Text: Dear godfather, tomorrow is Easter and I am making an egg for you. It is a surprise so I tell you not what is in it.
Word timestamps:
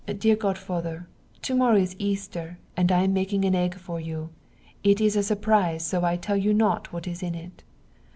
Dear 0.17 0.35
godfather, 0.35 1.07
tomorrow 1.43 1.75
is 1.75 1.95
Easter 1.99 2.57
and 2.75 2.91
I 2.91 3.03
am 3.03 3.13
making 3.13 3.45
an 3.45 3.53
egg 3.53 3.75
for 3.75 3.99
you. 3.99 4.31
It 4.83 4.99
is 4.99 5.15
a 5.15 5.21
surprise 5.21 5.85
so 5.85 6.03
I 6.03 6.17
tell 6.17 6.37
you 6.37 6.55
not 6.55 6.91
what 6.91 7.07
is 7.07 7.21
in 7.21 7.35
it. 7.35 7.61